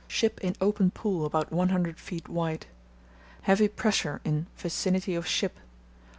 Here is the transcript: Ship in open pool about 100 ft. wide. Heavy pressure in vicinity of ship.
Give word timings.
Ship 0.07 0.39
in 0.41 0.55
open 0.59 0.89
pool 0.89 1.27
about 1.27 1.51
100 1.51 1.97
ft. 1.97 2.27
wide. 2.27 2.65
Heavy 3.43 3.67
pressure 3.67 4.19
in 4.25 4.47
vicinity 4.57 5.13
of 5.13 5.27
ship. 5.27 5.59